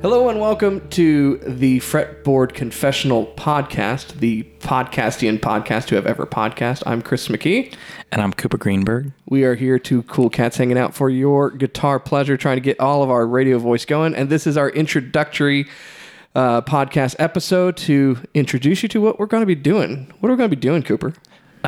[0.00, 6.84] Hello and welcome to the Fretboard Confessional Podcast, the podcastian podcast who have ever podcast.
[6.86, 7.74] I'm Chris McKee.
[8.12, 9.10] And I'm Cooper Greenberg.
[9.28, 12.78] We are here to cool cats hanging out for your guitar pleasure, trying to get
[12.78, 14.14] all of our radio voice going.
[14.14, 15.66] And this is our introductory
[16.36, 20.12] uh, podcast episode to introduce you to what we're going to be doing.
[20.20, 21.12] What are we going to be doing, Cooper?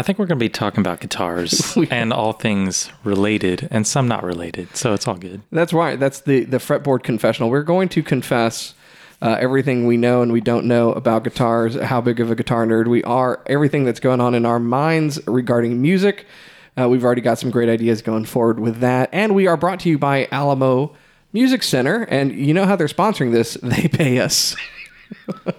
[0.00, 4.08] I think we're going to be talking about guitars and all things related and some
[4.08, 4.74] not related.
[4.74, 5.42] So it's all good.
[5.52, 6.00] That's right.
[6.00, 7.50] That's the the fretboard confessional.
[7.50, 8.72] We're going to confess
[9.20, 12.64] uh, everything we know and we don't know about guitars, how big of a guitar
[12.64, 16.24] nerd we are, everything that's going on in our minds regarding music.
[16.80, 19.80] Uh, we've already got some great ideas going forward with that, and we are brought
[19.80, 20.96] to you by Alamo
[21.34, 22.04] Music Center.
[22.04, 23.58] And you know how they're sponsoring this?
[23.62, 24.56] They pay us.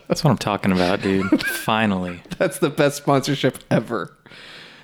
[0.08, 1.44] That's what I'm talking about, dude.
[1.46, 2.24] Finally.
[2.40, 4.18] That's the best sponsorship ever.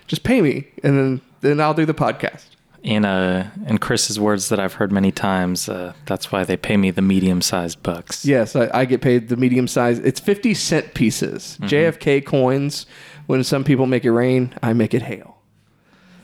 [0.07, 2.45] Just pay me, and then then I'll do the podcast.
[2.83, 6.77] In uh in Chris's words that I've heard many times, uh, that's why they pay
[6.77, 8.25] me the medium sized bucks.
[8.25, 9.99] Yes, I, I get paid the medium size.
[9.99, 11.57] It's 50 cent pieces.
[11.61, 12.85] JFK coins.
[13.25, 15.37] When some people make it rain, I make it hail.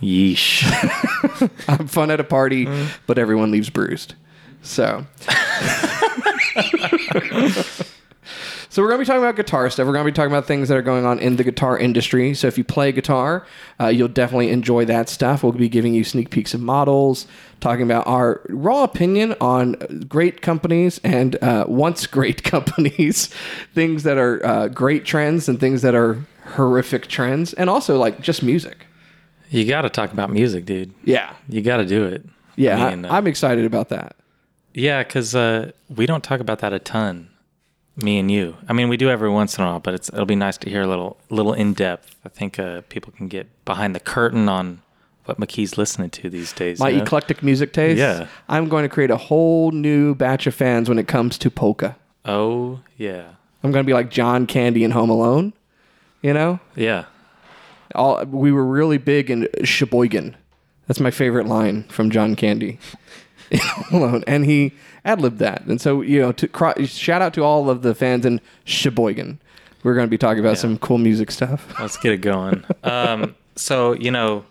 [0.02, 0.64] Yeesh.
[1.80, 2.66] I'm fun at a party,
[3.08, 4.16] but everyone leaves bruised.
[4.62, 5.06] So.
[8.74, 9.86] So we're going to be talking about guitar stuff.
[9.86, 12.34] We're going to be talking about things that are going on in the guitar industry.
[12.34, 13.46] So if you play guitar,
[13.80, 15.44] uh, you'll definitely enjoy that stuff.
[15.44, 17.28] We'll be giving you sneak peeks of models,
[17.60, 19.74] talking about our raw opinion on
[20.10, 23.28] great companies and uh, once great companies,
[23.76, 28.22] things that are uh, great trends and things that are horrific trends, and also like
[28.22, 28.88] just music.
[29.52, 30.92] you got to talk about music, dude.
[31.04, 32.26] Yeah, You got to do it.
[32.56, 34.16] yeah, I mean, uh, am excited about that.
[34.74, 37.30] Yeah, because uh, we don't talk about that a ton,
[37.96, 38.58] me and you.
[38.68, 40.70] I mean, we do every once in a while, but it's it'll be nice to
[40.70, 42.16] hear a little little in depth.
[42.26, 44.82] I think uh, people can get behind the curtain on
[45.26, 46.80] what McKee's listening to these days.
[46.80, 47.04] My you know?
[47.04, 48.00] eclectic music taste.
[48.00, 48.28] Yeah.
[48.50, 51.96] I'm going to create a whole new batch of fans when it comes to polka.
[52.26, 53.26] oh yeah,
[53.64, 55.54] I'm going to be like John Candy in Home Alone.
[56.22, 57.06] You know, yeah.
[57.96, 60.38] all we were really big in Sheboygan.
[60.88, 62.80] That's my favorite line from John Candy
[63.92, 64.74] Alone, and he
[65.06, 65.64] ad libbed that.
[65.66, 69.40] And so, you know, to cry, shout out to all of the fans in Sheboygan.
[69.84, 71.74] We're going to be talking about some cool music stuff.
[71.80, 72.64] Let's get it going.
[72.84, 74.46] um, so you know,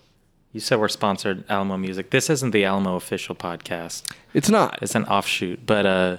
[0.53, 2.11] you said we're sponsored Alamo Music.
[2.11, 4.03] This isn't the Alamo official podcast.
[4.35, 4.79] It's not.
[4.83, 6.17] It's an offshoot, but uh,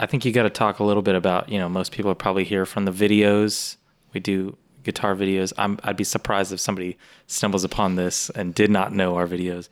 [0.00, 1.48] I think you got to talk a little bit about.
[1.48, 3.76] You know, most people are probably here from the videos.
[4.12, 5.52] We do guitar videos.
[5.56, 9.68] I'm, I'd be surprised if somebody stumbles upon this and did not know our videos.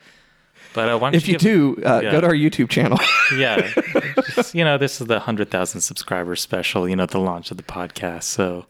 [0.75, 2.11] But uh, why don't If you give- do, uh, yeah.
[2.13, 2.99] go to our YouTube channel.
[3.37, 3.71] yeah,
[4.35, 6.89] Just, you know, this is the hundred thousand subscribers special.
[6.89, 8.25] You know, the launch of the podcast.
[8.25, 8.67] So,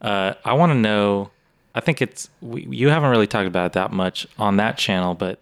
[0.00, 1.30] uh, I want to know.
[1.74, 5.14] I think it's we, you haven't really talked about it that much on that channel,
[5.14, 5.40] but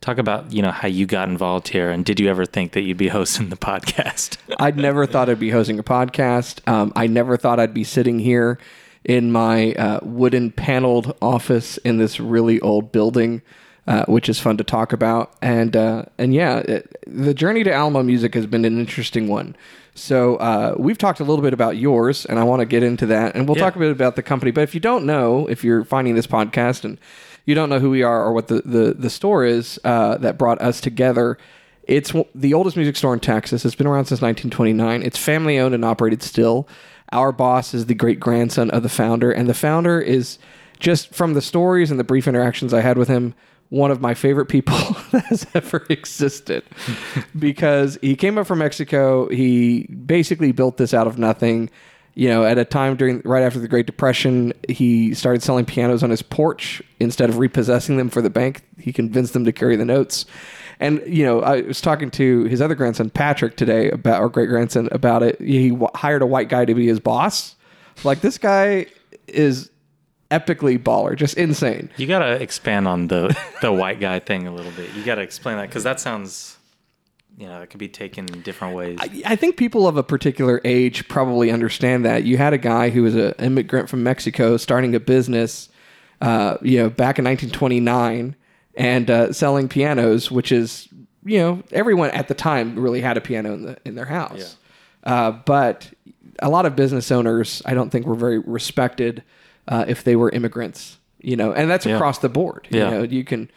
[0.00, 2.82] talk about you know how you got involved here, and did you ever think that
[2.82, 4.36] you'd be hosting the podcast?
[4.58, 6.66] I'd never thought I'd be hosting a podcast.
[6.68, 8.58] Um, I never thought I'd be sitting here
[9.04, 13.42] in my uh, wooden paneled office in this really old building,
[13.88, 15.32] uh, which is fun to talk about.
[15.42, 19.56] And uh, and yeah, it, the journey to Alamo Music has been an interesting one.
[19.94, 23.06] So uh, we've talked a little bit about yours, and I want to get into
[23.06, 23.64] that, and we'll Yeah.
[23.64, 24.52] talk a bit about the company.
[24.52, 26.98] But if you don't know, if you're finding this podcast and
[27.46, 30.38] you don't know who we are or what the the, the store is uh, that
[30.38, 31.36] brought us together,
[31.82, 33.64] it's the oldest music store in Texas.
[33.64, 35.02] It's been around since 1929.
[35.02, 36.68] It's family owned and operated still.
[37.10, 40.38] Our boss is the great grandson of the founder, and the founder is
[40.78, 43.34] just from the stories and the brief interactions I had with him,
[43.70, 44.76] one of my favorite people
[45.12, 46.64] that has ever existed.
[47.38, 49.28] because he came up from Mexico.
[49.28, 51.70] He basically built this out of nothing.
[52.14, 56.02] You know, at a time during right after the Great Depression, he started selling pianos
[56.02, 58.62] on his porch instead of repossessing them for the bank.
[58.78, 60.26] He convinced them to carry the notes.
[60.80, 64.48] And you know, I was talking to his other grandson Patrick today about our great
[64.48, 65.40] grandson about it.
[65.40, 67.54] He hired a white guy to be his boss.
[68.02, 68.86] Like this guy
[69.28, 69.70] is
[70.30, 71.90] epically baller, just insane.
[71.96, 74.92] you got to expand on the the white guy thing a little bit.
[74.94, 76.58] You got to explain that because that sounds,
[77.36, 78.98] you know, it could be taken in different ways.
[79.24, 82.24] I think people of a particular age probably understand that.
[82.24, 85.68] You had a guy who was an immigrant from Mexico starting a business,
[86.20, 88.36] uh, you know, back in 1929
[88.74, 90.88] and uh, selling pianos, which is,
[91.24, 94.56] you know, everyone at the time really had a piano in, the, in their house.
[95.04, 95.90] Uh, but
[96.40, 99.22] a lot of business owners, I don't think, were very respected
[99.68, 102.66] uh, if they were immigrants, you know, and that's across the board.
[102.70, 102.90] Yeah.
[102.90, 103.50] You know, you can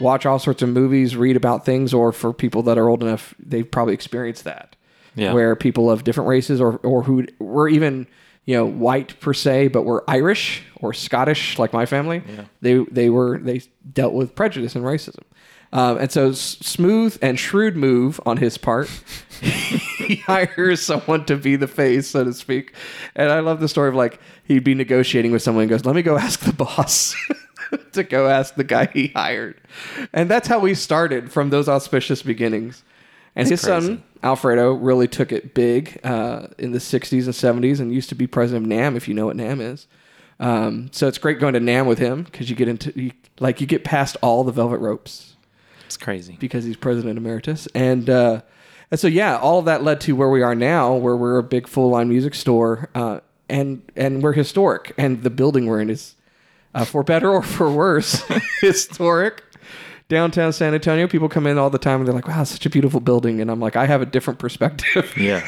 [0.00, 3.34] watch all sorts of movies, read about things, or for people that are old enough,
[3.38, 4.74] they've probably experienced that.
[5.14, 5.32] Yeah.
[5.32, 8.06] Where people of different races or, or who were even,
[8.44, 12.22] you know, white per se, but were Irish or Scottish, like my family,
[12.60, 13.62] they, they were, they
[13.92, 15.22] dealt with prejudice and racism.
[15.72, 18.88] Um, and so s- smooth and shrewd move on his part.
[20.08, 22.74] he hires someone to be the face, so to speak.
[23.14, 25.94] And I love the story of like he'd be negotiating with someone and goes, "Let
[25.94, 27.14] me go ask the boss."
[27.92, 29.60] to go ask the guy he hired.
[30.14, 32.82] And that's how we started from those auspicious beginnings.
[33.36, 33.86] And his crazy.
[33.86, 38.14] son, Alfredo, really took it big uh, in the 60s and 70s and used to
[38.14, 39.86] be president of NAMM, if you know what NAMM is.
[40.40, 43.60] Um, so it's great going to NAMM with him because you get into, you, like,
[43.60, 45.36] you get past all the velvet ropes
[45.86, 46.36] It's crazy.
[46.40, 47.68] because he's president emeritus.
[47.74, 48.40] And uh,
[48.90, 51.42] and so yeah, all of that led to where we are now, where we're a
[51.42, 55.90] big full line music store, uh, and and we're historic, and the building we're in
[55.90, 56.14] is,
[56.74, 58.22] uh, for better or for worse,
[58.60, 59.42] historic.
[60.08, 62.70] Downtown San Antonio, people come in all the time and they're like, "Wow, such a
[62.70, 65.12] beautiful building," and I'm like, "I have a different perspective.
[65.16, 65.46] Yeah.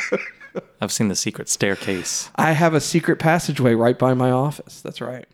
[0.80, 2.28] I've seen the secret staircase.
[2.34, 4.80] I have a secret passageway right by my office.
[4.80, 5.24] That's right.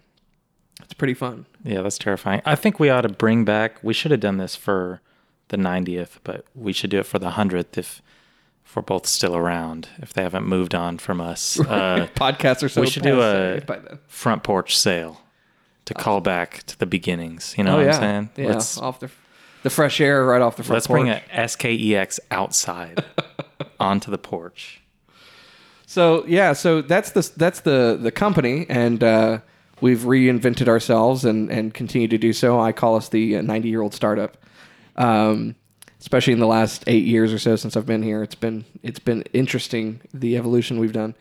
[0.83, 1.47] It's pretty fun.
[1.65, 2.43] Yeah, that's terrifying.
[2.45, 3.83] I think we ought to bring back.
[3.83, 5.01] We should have done this for
[5.49, 8.03] the 90th, but we should do it for the 100th if
[8.65, 9.89] if we're both still around.
[9.99, 13.61] If they haven't moved on from us, uh, Podcasts are so we should do a
[14.09, 15.21] front porch sale
[15.85, 17.55] to call back to the beginnings.
[17.57, 18.31] You know Oh what yeah, I'm saying?
[18.37, 18.47] yeah.
[18.49, 19.11] Let's off the
[19.63, 21.01] the fresh air right off the front let's porch.
[21.03, 23.05] bring a SKEX outside
[23.81, 24.81] onto the porch.
[25.87, 29.39] So yeah, so that's the that's the the company, and uh,
[29.81, 32.59] we've reinvented ourselves and and continue to do so.
[32.61, 34.37] I call us the ninety year old startup.
[34.97, 35.55] Um,
[36.01, 38.99] especially in the last eight years or so since I've been here, it's been it's
[38.99, 41.15] been interesting the evolution we've done.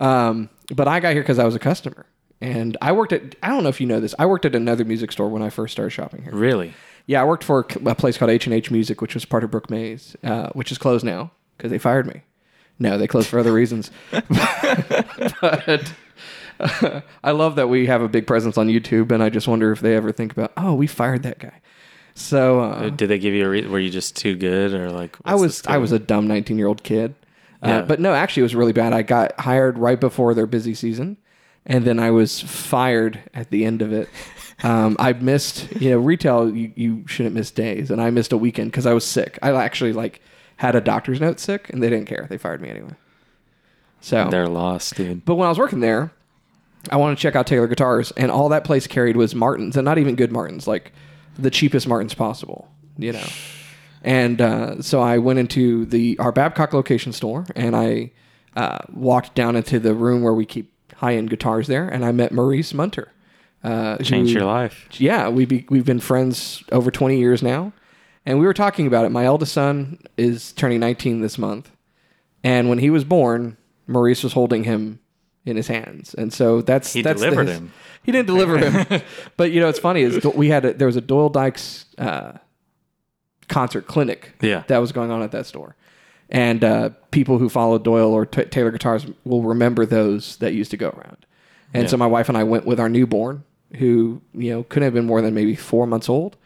[0.00, 2.06] Um, but I got here because I was a customer,
[2.40, 4.14] and I worked at I don't know if you know this.
[4.18, 6.32] I worked at another music store when I first started shopping here.
[6.32, 6.74] Really?
[7.06, 9.50] Yeah, I worked for a place called H and H Music, which was part of
[9.50, 12.22] Brook Mays, uh, which is closed now because they fired me.
[12.78, 13.90] No, they closed for other reasons.
[14.10, 15.92] but
[16.60, 19.72] uh, I love that we have a big presence on YouTube, and I just wonder
[19.72, 21.60] if they ever think about, oh, we fired that guy.
[22.18, 23.48] So uh, Did they give you a?
[23.48, 25.16] Re- were you just too good, or like?
[25.24, 27.14] I was I was a dumb 19 year old kid.
[27.62, 27.82] Uh, Yeah.
[27.82, 28.92] but no, actually, it was really bad.
[28.92, 31.16] I got hired right before their busy season,
[31.64, 34.08] and then I was fired at the end of it.
[34.64, 36.52] Um, I missed, you know, retail.
[36.52, 39.38] You, you shouldn't miss days, and I missed a weekend because I was sick.
[39.40, 40.20] I actually like
[40.56, 42.26] had a doctor's note sick, and they didn't care.
[42.28, 42.96] They fired me anyway.
[44.00, 45.24] So They're lost, dude.
[45.24, 46.10] but when I was working there,
[46.90, 49.84] I wanted to check out Taylor guitars, and all that place carried was Martins, and
[49.84, 50.90] not even good Martins, like
[51.38, 53.26] the cheapest Martins possible, you know.
[54.02, 58.12] And uh, so I went into the our Babcock location store, and I
[58.56, 62.12] uh, walked down into the room where we keep high end guitars there, and I
[62.12, 63.12] met Maurice Munter.
[63.64, 64.86] Uh, Changed who- your life.
[64.92, 67.72] yeah, we be, we've been friends over 20 years now.
[68.24, 69.08] And we were talking about it.
[69.10, 71.70] My eldest son is turning 19 this month.
[72.44, 73.56] And when he was born,
[73.86, 75.00] Maurice was holding him
[75.44, 76.14] in his hands.
[76.14, 77.72] And so that's He that's the- delivered his- him.
[78.02, 79.02] He didn't deliver him.
[79.36, 82.32] but you know, it's funny is we had a, there was a Doyle Dykes uh,
[83.48, 84.62] concert clinic Yeah.
[84.68, 85.76] that was going on at that store.
[86.30, 90.70] And uh, people who followed Doyle or t- Taylor guitars will remember those that used
[90.72, 91.24] to go around.
[91.72, 91.88] And Yeah.
[91.88, 93.44] so my wife and I went with our newborn,
[93.76, 96.36] who you know couldn't have been more than maybe four months old.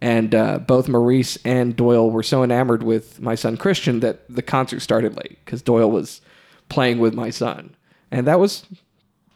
[0.00, 4.42] And uh, both Maurice and Doyle were so enamored with my son Christian that the
[4.42, 6.20] concert started late because Doyle was
[6.68, 7.74] playing with my son,
[8.10, 8.64] and that was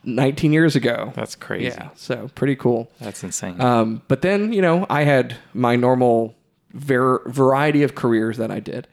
[0.04, 1.12] 19 years ago.
[1.14, 1.66] That's crazy.
[1.66, 2.90] Yeah, so pretty cool.
[3.00, 3.60] That's insane.
[3.60, 6.34] Um, but then, you know, I had my normal
[6.72, 8.88] ver- variety of careers that I did,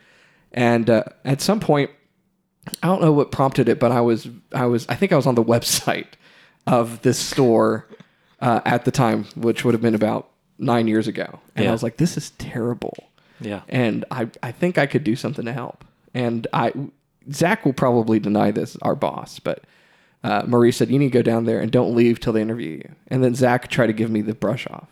[0.51, 1.89] and uh, at some point,
[2.83, 5.25] I don't know what prompted it, but I was, I was, I think I was
[5.25, 6.07] on the website
[6.67, 7.87] of this store
[8.41, 11.69] uh, at the time, which would have been about nine years ago, and Yeah.
[11.69, 12.95] I was like, this is terrible,
[13.41, 13.61] yeah.
[13.69, 16.73] and I, I think I could do something to help, and I,
[17.31, 19.63] Zach will probably deny this, our boss, but.
[20.23, 22.71] Uh, Maurice said, "You need to go down there and don't leave till they interview
[22.77, 24.89] you." And then Zach tried to give me the brush off,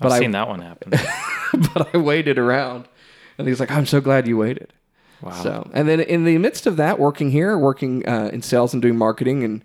[0.00, 0.90] I've I- seen that one happen.
[1.74, 2.86] but I waited around,
[3.38, 4.72] and he's like, "I'm so glad you waited."
[5.22, 5.30] Wow.
[5.42, 8.82] So, and then in the midst of that, working here, working uh, in sales and
[8.82, 9.64] doing marketing, and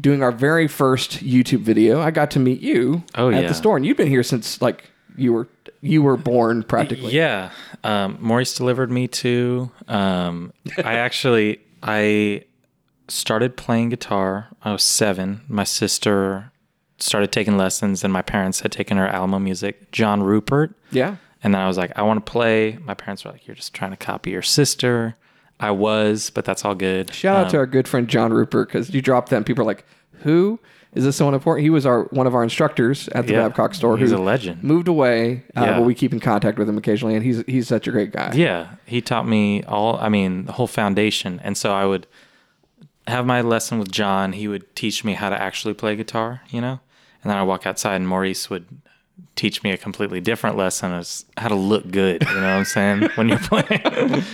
[0.00, 3.48] doing our very first YouTube video, I got to meet you Oh, at yeah.
[3.48, 5.48] the store, and you've been here since like you were
[5.80, 7.12] you were born practically.
[7.12, 7.50] Yeah.
[7.82, 9.72] Um, Maurice delivered me to.
[9.88, 12.44] Um, I actually I
[13.08, 14.48] started playing guitar.
[14.62, 15.42] I was seven.
[15.48, 16.52] My sister
[16.98, 19.90] started taking lessons, and my parents had taken her Alamo music.
[19.92, 20.74] John Rupert.
[20.90, 21.16] yeah.
[21.44, 22.78] And then I was like, I want to play.
[22.84, 25.16] My parents were like, You're just trying to copy your sister.
[25.58, 27.12] I was, but that's all good.
[27.12, 29.62] Shout out Um, to our good friend John Rupert because you dropped that, and people
[29.62, 29.84] are like,
[30.22, 30.58] "Who
[30.92, 31.16] is this?
[31.16, 33.42] Someone important?" He was our one of our instructors at the Yeah.
[33.48, 33.96] Babcock store.
[33.98, 34.62] He's a legend.
[34.64, 35.78] Moved away, uh, Yeah.
[35.78, 38.32] but we keep in contact with him occasionally, and he's he's such a great guy.
[38.34, 39.98] Yeah, he taught me all.
[40.00, 41.40] I mean, the whole foundation.
[41.44, 42.06] And so I would
[43.06, 44.32] have my lesson with John.
[44.32, 46.80] He would teach me how to actually play guitar, you know.
[47.22, 48.66] And then I walk outside, and Maurice would
[49.36, 52.22] teach me a completely different lesson as how to look good.
[52.22, 54.24] You know what I'm saying when you're playing.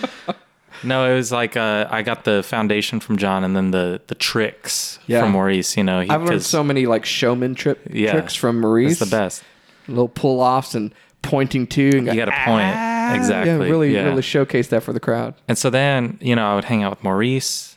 [0.85, 4.15] No, it was like uh, I got the foundation from John, and then the the
[4.15, 5.21] tricks Yeah.
[5.23, 5.77] from Maurice.
[5.77, 8.13] You know, he, I've learned so many like showman trip Yeah.
[8.13, 8.93] tricks from Maurice.
[9.01, 9.43] It's the best.
[9.89, 11.89] Little pull offs and pointing to.
[11.99, 13.51] And You got to point "Ah." exactly.
[13.53, 14.05] Yeah, really, yeah.
[14.05, 15.35] really showcase that for the crowd.
[15.49, 17.68] And so then, you know, I would hang out with Maurice.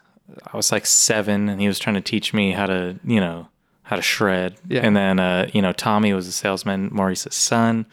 [0.51, 3.47] I was like seven, and he was trying to teach me how to, you know,
[3.83, 4.55] how to shred.
[4.67, 4.81] Yeah.
[4.85, 7.85] And then, uh, you know, Tommy was a salesman, Maurice's son.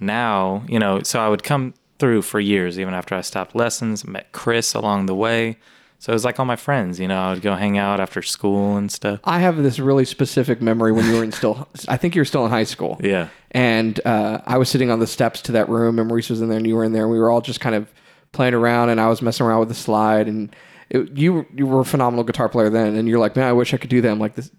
[0.00, 4.06] Now, you know, so I would come through for years, even after I stopped lessons.
[4.06, 5.56] Met Chris along the way.
[6.04, 8.20] So it was like all my friends, you know, I would go hang out after
[8.20, 9.20] school and stuff.
[9.24, 11.66] I have this really specific memory when you were in still.
[11.88, 13.00] I think you were still in high school.
[13.02, 13.28] Yeah.
[13.52, 16.50] And uh, I was sitting on the steps to that room, and Maurice was in
[16.50, 17.90] there, and you were in there, and we were all just kind of
[18.32, 20.54] playing around, and I was messing around with the slide, and
[20.94, 23.74] it, you you were a phenomenal guitar player then, and you're like, man, I wish
[23.74, 24.10] I could do that.
[24.10, 24.50] I'm like this,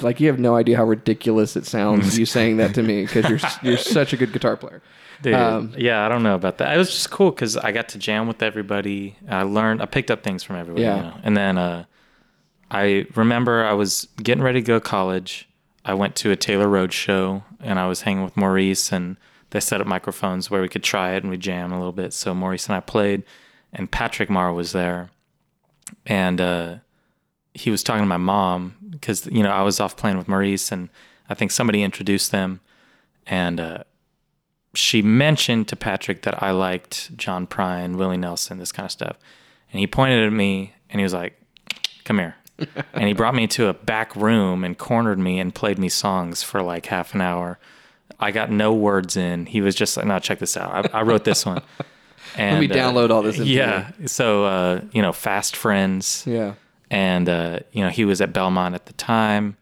[0.00, 3.28] like you have no idea how ridiculous it sounds you saying that to me because
[3.28, 4.82] you're you're such a good guitar player.
[5.22, 6.74] Dude, Um, yeah, I don't know about that.
[6.74, 9.16] It was just cool because I got to jam with everybody.
[9.28, 10.82] I learned, I picked up things from everybody.
[10.82, 10.96] Yeah.
[10.96, 11.16] You know?
[11.22, 11.84] And then uh,
[12.70, 15.48] I remember I was getting ready to go to college.
[15.84, 19.16] I went to a Taylor Road show and I was hanging with Maurice and
[19.50, 22.12] they set up microphones where we could try it and we jam a little bit.
[22.12, 23.22] So Maurice and I played
[23.72, 25.10] and Patrick Marr was there
[26.06, 26.76] and uh,
[27.54, 30.72] he was talking to my mom because, you know, I was off playing with Maurice
[30.72, 30.88] and
[31.28, 32.60] I think somebody introduced them
[33.26, 33.84] and uh,
[34.74, 39.18] she mentioned to Patrick that I liked John Prine, Willie Nelson, this kind of stuff.
[39.72, 41.38] And he pointed at me and he was like,
[42.04, 42.36] Come here.
[42.92, 46.42] and he brought me to a back room and cornered me and played me songs
[46.42, 47.58] for like half an hour.
[48.18, 49.46] I got no words in.
[49.46, 50.94] He was just like, No, check this out.
[50.94, 51.62] I, I wrote this one.
[52.36, 53.38] And, me download all this.
[53.38, 53.90] Yeah.
[54.06, 56.54] So, uh, you know, Fast Friends Yeah.
[56.90, 59.56] and uh, you know he was at Belmont at the time.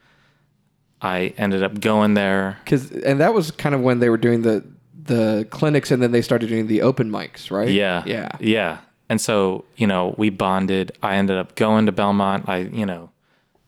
[1.02, 2.58] I ended up going there.
[2.64, 4.64] Because and that was kind of when they were doing the
[5.02, 7.68] the clinics, and then they started doing the open mics, right?
[7.70, 8.28] Yeah, Yeah.
[8.38, 8.78] yeah.
[9.08, 10.92] And so you know we bonded.
[11.02, 12.48] I ended up going to Belmont.
[12.48, 13.10] I you know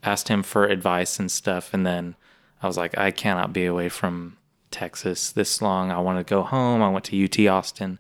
[0.04, 2.14] asked him for advice and stuff, and then
[2.62, 4.36] I was like, I cannot be away from
[4.70, 5.90] Texas this long.
[5.90, 6.82] I want to go home.
[6.82, 7.98] I went to UT Austin,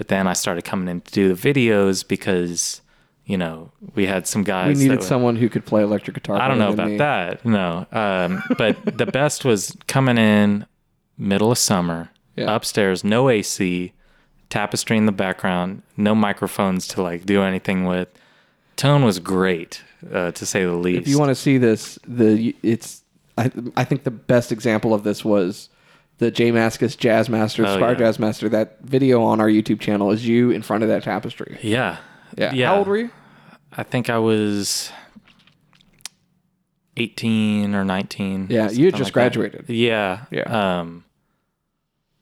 [0.00, 2.80] but then I started coming in to do the videos because
[3.26, 4.78] you know we had some guys.
[4.78, 6.40] We needed someone who could play electric guitar.
[6.40, 6.96] I don't know about me.
[6.96, 7.44] that.
[7.44, 7.86] No.
[7.92, 10.64] Um, but the best was coming in
[11.18, 12.54] middle of summer, Yeah.
[12.56, 13.92] upstairs, no AC,
[14.48, 18.08] tapestry in the background, no microphones to like do anything with.
[18.76, 21.02] Tone was great, uh, to say the least.
[21.02, 23.02] If you want to see this, the it's
[23.36, 25.68] I I think the best example of this was
[26.20, 27.98] the J Mascis Jazz Master, Oh, Squier yeah.
[27.98, 28.48] Jazz Master.
[28.48, 31.58] That video on our YouTube channel is you in front of that tapestry.
[31.62, 31.96] yeah.
[32.38, 32.52] Yeah.
[32.54, 32.68] Yeah.
[32.68, 33.10] How old were you?
[33.72, 34.92] I think I was
[36.96, 38.46] 18 or 19.
[38.50, 39.32] Yeah, you had just like that.
[39.34, 39.68] graduated.
[39.68, 40.24] Yeah.
[40.30, 40.80] Yeah.
[40.80, 41.04] Um,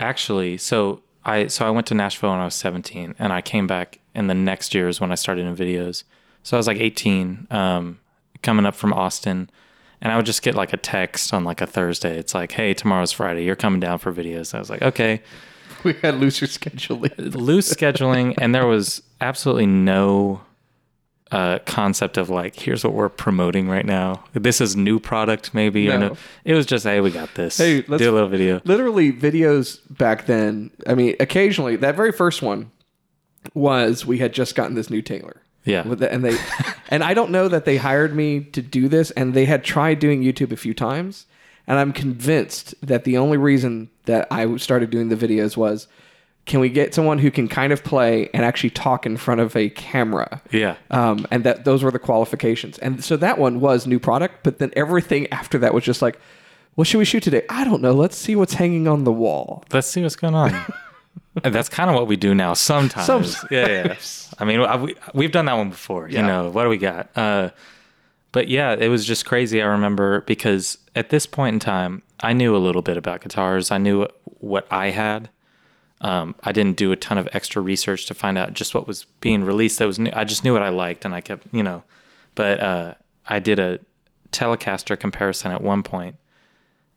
[0.01, 3.67] actually, so I so I went to Nashville when I was 17, and I came
[3.67, 6.05] back, and the next year is when I started in videos.
[6.43, 7.99] So I was like 18, um,
[8.43, 9.51] coming up from Austin,
[10.01, 12.19] and I would just get like a text on like a Thursday.
[12.19, 13.45] It's like, hey, tomorrow's Friday.
[13.45, 14.55] You're coming down for videos.
[14.55, 15.23] I was like, okay
[15.85, 17.13] We had looser scheduling.
[17.35, 20.41] loose scheduling and there was absolutely no
[21.31, 25.87] uh, concept of like here's what we're promoting right now this is new product maybe
[25.91, 26.09] or No.
[26.09, 29.13] no it was just hey we got this Hey, let's- do a little video Literally,
[29.13, 30.71] videos back then.
[30.87, 32.71] I mean, occasionally that very first one
[33.55, 35.43] was we had just gotten this new Taylor.
[35.69, 35.87] Yeah.
[35.87, 36.37] With the- and they
[36.91, 39.99] and I don't know that they hired me to do this and they had tried
[39.99, 41.27] doing YouTube a few times
[41.67, 45.87] and I'm convinced that the only reason that I started doing the videos was
[46.47, 49.55] can we get someone who can kind of play and actually talk in front of
[49.55, 50.41] a camera?
[50.51, 50.77] Yeah.
[50.91, 52.79] Um, and that those were the qualifications.
[52.79, 56.19] And so that one was new product but then everything after that was just like
[56.75, 57.43] what should we shoot today?
[57.51, 57.93] I don't know.
[57.93, 59.65] Let's see what's hanging on the wall.
[59.73, 60.53] Let's see what's going on
[61.45, 63.45] that's kind of what we do now sometimes, Sometimes.
[63.51, 63.97] yeah yeah
[64.39, 66.21] i mean I, we, we've done that one before Yeah.
[66.21, 67.51] you know what do we got uh,
[68.33, 72.33] but yeah it was just crazy i remember because at this point in time i
[72.33, 75.31] knew a little bit about guitars i knew what i had
[76.01, 79.05] um, I didn't do a ton of extra research to find out just what was
[79.21, 79.81] being released.
[79.81, 80.13] That was new.
[80.15, 81.83] I just knew what I liked, and I kept, you know.
[82.37, 82.95] But uh,
[83.27, 83.81] I did a
[84.31, 86.15] Telecaster comparison at one point,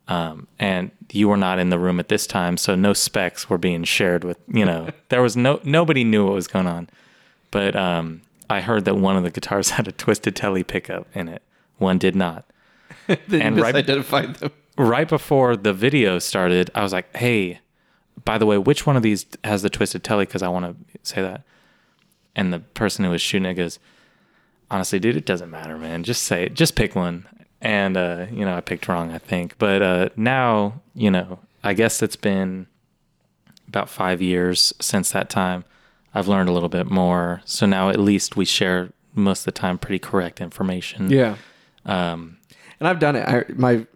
[0.08, 3.58] um, and you were not in the room at this time, so no specs were
[3.58, 4.38] being shared with.
[4.48, 6.88] You know, there was no nobody knew what was going on.
[7.50, 11.28] But um, I heard that one of the guitars had a twisted Tele pickup in
[11.28, 11.42] it.
[11.78, 12.44] One did not.
[13.08, 17.60] And right- misidentified them right before the video started, I was like, "Hey,
[18.24, 20.24] by the way, which one of these has the twisted Tele?
[20.24, 21.42] Because I want to say that."
[22.34, 23.78] And the person who was shooting it goes,
[24.70, 26.04] "Honestly, dude, it doesn't matter, man.
[26.04, 26.54] Just say it.
[26.54, 27.26] Just pick one."
[27.62, 29.56] And uh, you know, I picked wrong, I think.
[29.58, 32.66] But uh, now, you know, I guess it's been
[33.68, 35.64] about five years since that time.
[36.14, 37.40] I've learned a little bit more.
[37.44, 41.10] So now at least we share most of the time pretty correct information.
[41.10, 41.36] Yeah.
[41.86, 42.38] Um,
[42.80, 43.26] And I've done it.
[43.26, 43.86] I, my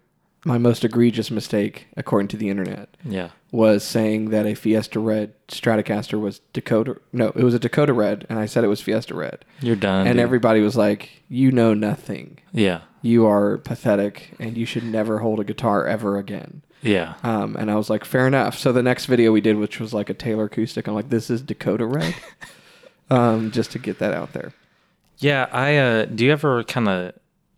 [0.45, 3.29] my most egregious mistake, according to the internet, yeah.
[3.51, 7.01] was saying that a Fiesta Red Stratocaster was Dakota.
[7.11, 9.43] No, it was a Dakota Red, and I said it was Fiesta Red.
[9.59, 10.07] You're done.
[10.07, 10.23] and dude.
[10.23, 12.39] everybody was like, "You know nothing.
[12.53, 12.81] yeah.
[13.07, 17.13] You are pathetic, and you should never hold a guitar ever again." Yeah.
[17.23, 19.93] Um, and I was like, "Fair enough." So the next video we did, which was
[19.93, 22.15] like a Taylor acoustic, I'm like, "This is Dakota Red,"
[23.09, 24.51] um, just to get that out there.
[25.19, 27.13] Yeah, I uh do you ever kind of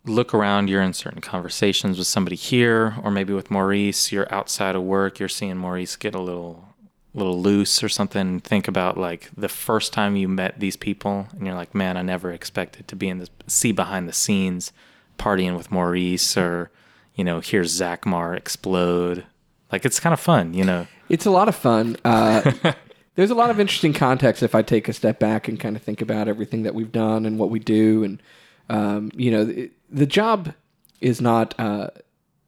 [0.05, 4.75] look around you're in certain conversations with somebody here or maybe with Maurice, you're outside
[4.75, 6.69] of work, you're seeing Maurice get a little
[7.15, 11.45] little loose or something, think about like the first time you met these people and
[11.45, 14.71] you're like, "Man, I never expected to be in this see behind the scenes
[15.19, 16.71] partying with Maurice or
[17.15, 19.25] you know, hear Zach Mar explode."
[19.71, 20.87] Like it's kind of fun, you know.
[21.09, 21.97] It's a lot of fun.
[22.03, 22.51] Uh,
[23.15, 25.81] there's a lot of interesting context if I take a step back and kind of
[25.81, 28.21] think about everything that we've done and what we do, and
[28.69, 30.53] um, you know, it, the job
[31.01, 31.53] is not.
[31.59, 31.89] Uh,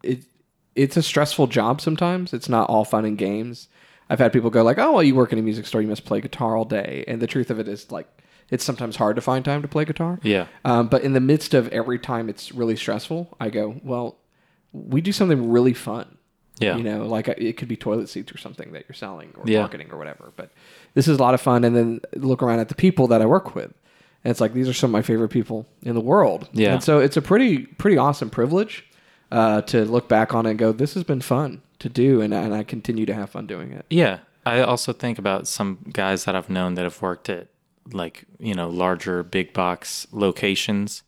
[0.04, 0.24] it
[0.76, 2.34] it's a stressful job sometimes.
[2.34, 3.68] It's not all fun and games.
[4.10, 6.06] I've had people go like, "Oh, well, you work in a music store, you must
[6.06, 8.08] play guitar all day," and the truth of it is like.
[8.52, 10.20] It's sometimes hard to find time to play guitar.
[10.22, 10.46] Yeah.
[10.66, 14.18] Um, but in the midst of every time it's really stressful, I go, well,
[14.74, 16.18] we do something really fun.
[16.60, 16.76] Yeah.
[16.76, 19.60] You know, like it could be toilet seats or something that you're selling or Yeah.
[19.62, 20.32] marketing or whatever.
[20.36, 20.52] But
[20.94, 21.64] this is a lot of fun.
[21.64, 23.74] And then look around at the people that I work with.
[24.24, 26.50] And it's like, these are some of my favorite people in the world.
[26.52, 26.74] Yeah.
[26.74, 28.86] And so it's a pretty, pretty awesome privilege
[29.32, 32.22] uh, to look back on it and go, this has been fun to do.
[32.22, 33.86] And, and I continue to have fun doing it.
[33.90, 34.20] Yeah.
[34.46, 37.48] I also think about some guys that I've known that have worked at
[37.92, 41.04] like, you know, larger big box locations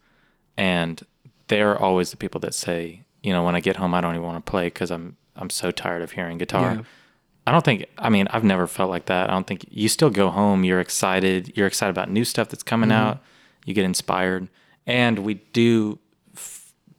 [0.58, 1.02] and
[1.48, 4.26] they're always the people that say, you know, when I get home I don't even
[4.26, 6.76] want to play cuz I'm I'm so tired of hearing guitar.
[6.76, 6.82] Yeah.
[7.46, 9.30] I don't think I mean, I've never felt like that.
[9.30, 12.64] I don't think you still go home, you're excited, you're excited about new stuff that's
[12.64, 13.08] coming mm-hmm.
[13.08, 13.24] out,
[13.66, 14.48] you get inspired.
[14.86, 16.00] And we do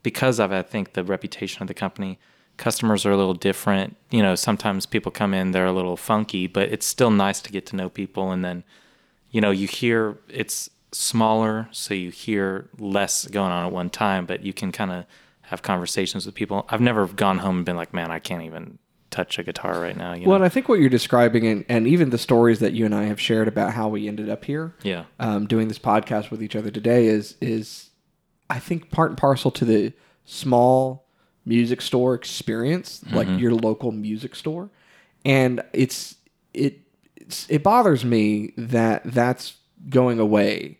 [0.04, 2.20] because of I think the reputation of the company,
[2.56, 3.96] customers are a little different.
[4.10, 7.50] You know, sometimes people come in, they're a little funky, but it's still nice to
[7.50, 8.30] get to know people.
[8.30, 8.62] And then,
[9.34, 14.26] you know, you hear it's smaller, so you hear less going on at one time,
[14.26, 15.06] but you can kind of
[15.42, 16.64] have conversations with people.
[16.68, 18.78] I've never gone home and been like, man, I can't even
[19.10, 20.14] touch a guitar right now.
[20.14, 20.28] You know?
[20.28, 22.94] Well, and I think what you're describing, and, and even the stories that you and
[22.94, 25.06] I have shared about how we ended up here, yeah.
[25.18, 27.90] um, doing this podcast with each other today, is is
[28.48, 29.92] I think part and parcel to the
[30.24, 31.08] small
[31.44, 34.70] music store experience, like your local music store,
[35.24, 36.14] and it's
[36.52, 36.83] it it's,
[37.48, 39.56] it bothers me that that's
[39.88, 40.78] going away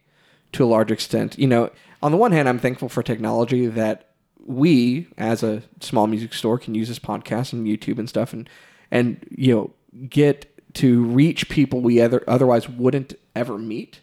[0.53, 1.39] to a large extent.
[1.39, 1.71] You know,
[2.03, 4.11] on the one hand, I'm thankful for technology that
[4.47, 8.49] we, as a small music store, can use this podcast and YouTube and stuff, and
[8.91, 14.01] and you know get to reach people we other, otherwise wouldn't ever meet.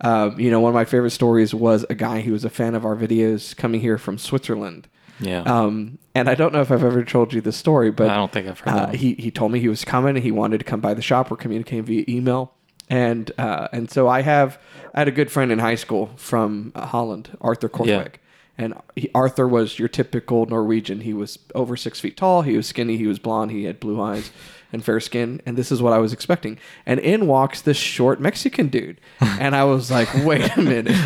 [0.00, 2.74] Um, you know, one of my favorite stories was a guy who was a fan
[2.74, 4.88] of our videos coming here from Switzerland.
[5.20, 5.42] Yeah.
[5.42, 8.32] Um, and I don't know if I've ever told you this story, but I don't
[8.32, 10.64] think I've heard uh, he he told me he was coming and he wanted to
[10.64, 11.30] come by the shop.
[11.30, 12.52] We're communicating via email,
[12.88, 14.58] and uh, and so I have
[14.94, 18.14] I had a good friend in high school from uh, Holland, Arthur Kortweg.
[18.56, 21.00] And he, Arthur was your typical Norwegian.
[21.00, 22.42] He was over six feet tall.
[22.42, 22.96] He was skinny.
[22.96, 23.50] He was blonde.
[23.50, 24.30] He had blue eyes
[24.72, 25.40] and fair skin.
[25.44, 26.58] And this is what I was expecting.
[26.86, 29.00] And in walks this short Mexican dude.
[29.20, 30.96] And I was like, wait a minute.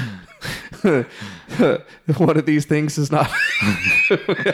[2.16, 3.26] one of these things is not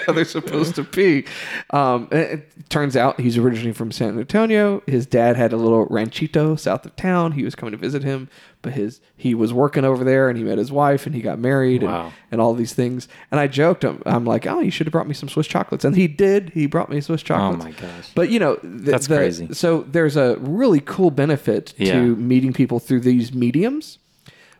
[0.06, 1.24] how they're supposed to be.
[1.70, 4.82] Um, it turns out he's originally from San Antonio.
[4.86, 7.32] His dad had a little ranchito south of town.
[7.32, 8.28] He was coming to visit him,
[8.62, 11.38] but his he was working over there, and he met his wife, and he got
[11.38, 12.06] married, Wow.
[12.06, 13.08] and, and all these things.
[13.30, 15.84] And I joked him, I'm like, oh, you should have brought me some Swiss chocolates,
[15.84, 16.50] and he did.
[16.50, 17.64] He brought me Swiss chocolates.
[17.64, 18.10] oh my gosh.
[18.14, 19.48] But you know, th- That's the- crazy.
[19.52, 21.92] So there's a really cool benefit Yeah.
[21.94, 23.98] to meeting people through these mediums.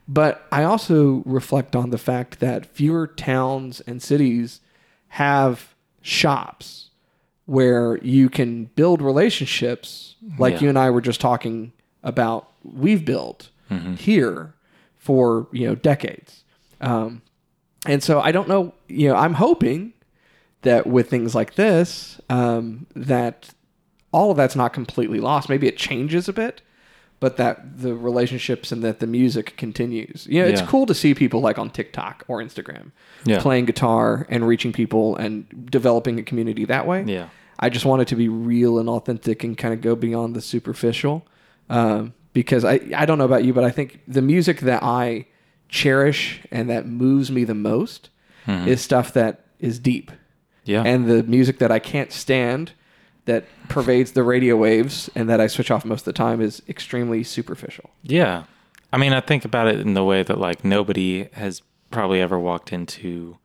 [0.06, 4.60] But I also reflect on the fact that fewer towns and cities
[5.08, 6.90] have shops
[7.46, 10.60] where you can build relationships like Yeah.
[10.60, 13.50] you and I were just talking about we've built
[13.96, 14.54] here
[14.96, 16.44] for, you know, decades.
[16.80, 17.22] Um,
[17.86, 19.94] and so I don't know, you know, I'm hoping
[20.62, 23.50] that with things like this, um, that
[24.12, 25.48] all of that's not completely lost.
[25.48, 26.62] Maybe it changes a bit,
[27.24, 30.26] but that the relationships and that the music continues.
[30.28, 30.66] You know, it's Yeah.
[30.66, 32.86] cool to see people like on TikTok or Instagram
[33.24, 33.40] Yeah.
[33.40, 35.30] playing guitar and reaching people and
[35.70, 37.02] developing a community that way.
[37.06, 37.28] Yeah.
[37.58, 40.42] I just want it to be real and authentic and kind of go beyond the
[40.42, 41.26] superficial.
[41.70, 45.24] Um, because I, I don't know about you, but I think the music that I
[45.70, 48.10] cherish and that moves me the most
[48.46, 50.10] is stuff that is deep
[50.66, 50.82] Yeah.
[50.82, 52.72] and the music that I can't stand
[53.26, 56.62] that pervades the radio waves and that I switch off most of the time is
[56.68, 57.90] extremely superficial.
[58.02, 58.44] Yeah.
[58.92, 62.38] I mean, I think about it in the way that like nobody has probably ever
[62.38, 63.38] walked into.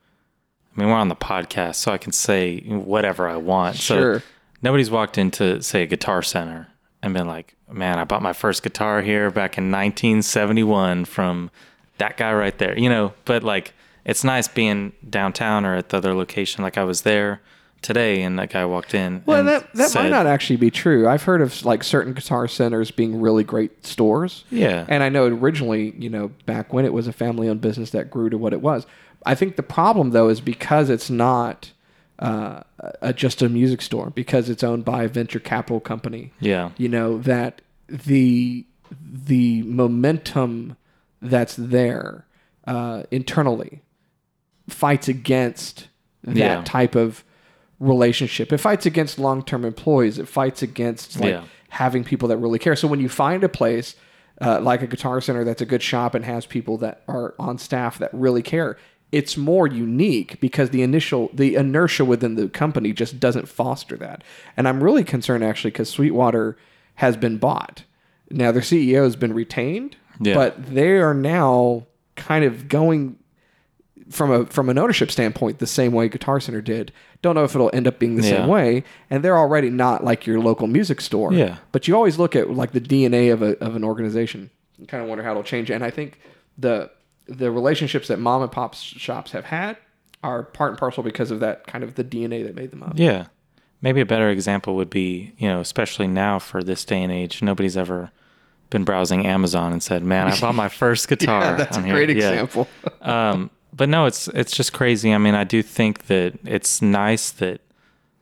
[0.76, 3.76] I mean, we're on the podcast, so I can say whatever I want.
[3.76, 4.20] Sure.
[4.20, 4.26] So
[4.62, 6.68] nobody's walked into, say, a guitar center
[7.02, 11.52] and been like, man, I bought my first guitar here back in 1971 from
[11.98, 13.13] that guy right there, you know?
[13.26, 13.74] But like,
[14.06, 16.63] it's nice being downtown or at the other location.
[16.63, 17.42] Like, I was there
[17.82, 19.24] today and that guy walked in.
[19.26, 21.08] Well, that that said, might not actually be true.
[21.08, 24.44] I've heard of like certain guitar centers being really great stores.
[24.52, 24.86] Yeah.
[24.89, 28.30] And I know originally, you know, back when it was a family-owned business that grew
[28.30, 28.86] to what it was.
[29.26, 31.72] I think the problem though is because it's not
[32.20, 32.62] uh,
[33.02, 36.32] a, just a music store because it's owned by a venture capital company.
[36.39, 36.72] Yeah.
[36.78, 38.65] You know that the
[39.02, 40.76] the momentum
[41.22, 42.26] that's there
[42.65, 43.82] uh, internally
[44.68, 45.88] fights against
[46.24, 46.62] that Yeah.
[46.65, 47.24] type of
[47.80, 48.52] relationship.
[48.52, 50.18] It fights against long term employees.
[50.20, 51.44] It fights against like Yeah.
[51.70, 52.76] having people that really care.
[52.76, 53.96] So when you find a place
[54.42, 57.58] uh, like a guitar center that's a good shop and has people that are on
[57.58, 58.78] staff that really care,
[59.12, 64.24] it's more unique because the initial the inertia within the company just doesn't foster that.
[64.56, 66.58] And I'm really concerned actually because Sweetwater
[66.96, 67.84] has been bought.
[68.32, 70.36] Now their CEO has been retained, Yeah.
[70.36, 73.18] but they are now kind of going
[74.10, 76.91] from a from an ownership standpoint the same way Guitar Center did.
[77.22, 78.38] Don't know if it'll end up being the Yeah.
[78.38, 78.84] same way.
[79.10, 81.32] And they're already not like your local music store.
[81.34, 81.58] Yeah.
[81.72, 85.04] But you always look at like the DNA of a of an organization and kind
[85.04, 85.69] of wonder how it'll change.
[85.69, 86.19] And I think
[86.58, 86.89] the
[87.28, 89.78] the relationships that mom and pop shops have had
[90.24, 92.93] are part and parcel because of that kind of the DNA that made them up.
[92.95, 93.26] Yeah.
[93.82, 97.41] Maybe a better example would be, you know, especially now for this day and age,
[97.41, 98.12] nobody's ever
[98.69, 101.93] been browsing Amazon and said, "Man, I bought my first guitar." Yeah, that's a here."
[101.93, 102.30] great Yeah.
[102.32, 102.67] example.
[103.02, 105.13] um, but no, it's it's just crazy.
[105.13, 107.62] I mean, I do think that it's nice that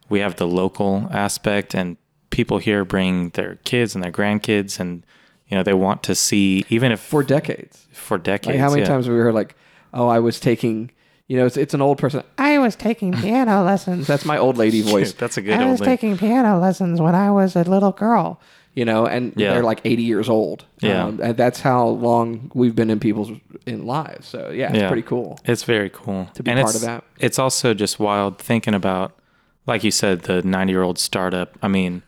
[0.08, 1.98] we have the local aspect and
[2.30, 5.04] people here bring their kids and their grandkids and
[5.48, 7.88] you know they want to see even if For decades.
[7.92, 8.54] for decades.
[8.54, 8.88] Like how many yeah.
[8.88, 9.56] times have we heard like,
[9.96, 10.92] oh, I was taking,
[11.26, 12.22] you know, it's, it's an old person.
[12.38, 14.06] I was taking piano lessons.
[14.06, 15.14] That's my old lady voice.
[15.14, 15.90] That's a good I was name.
[15.90, 18.40] taking piano lessons when I was a little girl.
[18.78, 19.54] You know, and Yeah.
[19.54, 20.66] they're like 80 years old.
[20.82, 21.06] Yeah.
[21.06, 23.32] Um, and that's how long we've been in people's
[23.66, 24.28] in lives.
[24.28, 24.88] So yeah, it's Yeah.
[24.88, 25.40] pretty cool.
[25.46, 27.04] It's very cool To be and part of that.
[27.20, 29.18] It's also just wild thinking about,
[29.66, 31.58] like you said, the 90 year old startup.
[31.64, 32.04] I mean,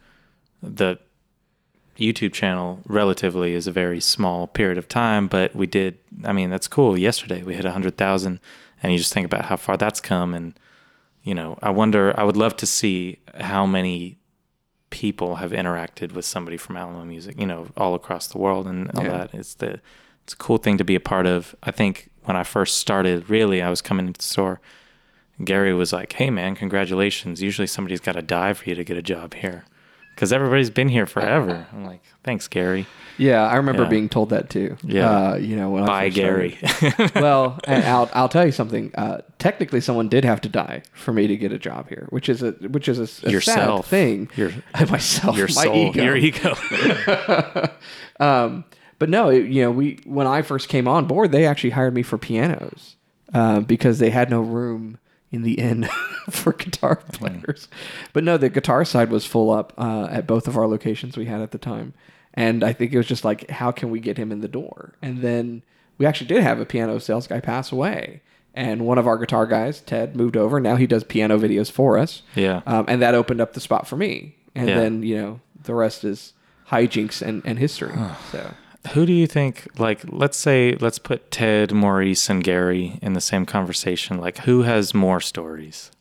[0.61, 0.99] the
[1.97, 5.97] YouTube channel relatively is a very small period of time, but we did.
[6.23, 6.97] I mean, that's cool.
[6.99, 8.39] Yesterday we hit 100,000,
[8.83, 10.35] and you just think about how far that's come.
[10.35, 10.53] And,
[11.23, 14.18] you know, I wonder, I would love to see how many
[14.89, 18.89] people have interacted with somebody from Alamo Music, you know, all across the world and
[18.95, 19.09] all Yeah.
[19.17, 19.33] that.
[19.33, 19.79] It's the,
[20.23, 21.55] it's a cool thing to be a part of.
[21.63, 24.59] I think when I first started, really, I was coming into the store.
[25.43, 27.41] Gary was like, "Hey, man, congratulations!
[27.41, 29.63] Usually somebody's got to die for you to get a job here,
[30.19, 32.85] because everybody's been here forever." I'm like, "Thanks, Gary."
[33.17, 33.89] Yeah, I remember Yeah.
[33.89, 34.77] being told that too.
[34.83, 35.09] Yeah.
[35.31, 36.57] Uh, you know, when first Gary.
[37.15, 38.91] well, I'll I'll tell you something.
[38.95, 42.29] Uh, technically, someone did have to die for me to get a job here, which
[42.29, 43.85] is a which is a, a Yourself.
[43.85, 44.29] sad thing.
[44.35, 44.51] Your-
[44.89, 46.03] myself, Your my soul, ego.
[46.03, 46.55] your ego.
[48.19, 48.65] Um,
[48.99, 51.93] but no, it, you know, we when I first came on board, they actually hired
[51.93, 52.95] me for pianos
[53.33, 54.97] uh, because they had no room
[55.31, 55.89] in the end
[56.29, 57.67] for guitar players.
[58.13, 61.25] But no, the guitar side was full up uh, at both of our locations we
[61.25, 61.93] had at the time,
[62.33, 64.93] and I think it was just like, how can we get him in the door?
[65.01, 65.63] And then
[65.97, 68.21] we actually did have a piano sales guy pass away.
[68.55, 70.59] And one of our guitar guys, Ted, moved over.
[70.59, 72.23] Now he does piano videos for us.
[72.35, 72.61] Yeah.
[72.65, 74.35] Um, and that opened up the spot for me.
[74.55, 74.75] And Yeah.
[74.79, 76.33] then, you know, the rest is
[76.69, 77.93] hijinks and, and history.
[78.31, 78.51] so
[78.93, 79.67] Who do you think?
[79.79, 84.17] Like, let's say, let's put Ted, Maurice, and Gary in the same conversation.
[84.17, 85.91] Like, who has more stories,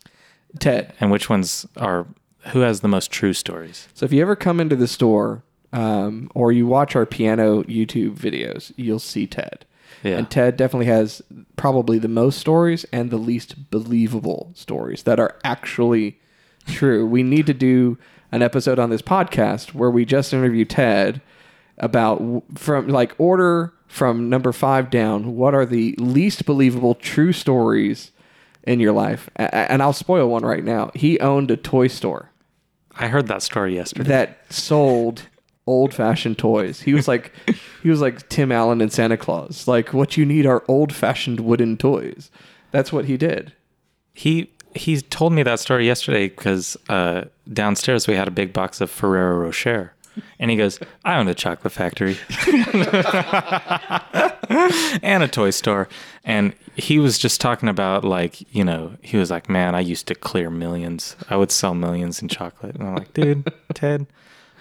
[0.58, 0.94] Ted.
[1.00, 2.06] and which ones are?
[2.52, 3.88] Who has the most true stories?
[3.94, 8.16] So if you ever come into the store um, or you watch our piano YouTube
[8.16, 9.66] videos, you'll see Ted.
[10.02, 10.16] Yeah.
[10.18, 11.20] And Ted definitely has
[11.56, 16.20] probably the most stories and the least believable stories that are actually
[16.66, 17.06] true.
[17.06, 17.98] we need to do
[18.30, 21.20] an episode on this podcast where we just interview Ted
[21.78, 25.36] about from like order from number five down.
[25.36, 28.10] What are the least believable true stories
[28.64, 29.30] in your life?
[29.36, 30.90] And I'll spoil one right now.
[30.94, 32.30] He owned a toy store
[32.98, 34.08] I heard that story yesterday.
[34.08, 35.28] that sold
[35.66, 36.80] old fashioned toys.
[36.80, 37.32] He was like
[37.82, 39.68] he was like Tim Allen and Santa Claus.
[39.68, 42.30] Like what you need are old fashioned wooden toys.
[42.70, 43.52] That's what he did.
[44.14, 48.80] He he told me that story yesterday because uh, downstairs we had a big box
[48.80, 49.94] of Ferrero Rocher,
[50.38, 52.16] and he goes, "I own a chocolate factory."
[55.02, 55.88] and a toy store.
[56.24, 60.06] And he was just talking about like, you know, he was like, "Man, I used
[60.08, 61.16] to clear millions.
[61.28, 64.06] I would sell millions in chocolate." And I'm like, "Dude, Ted,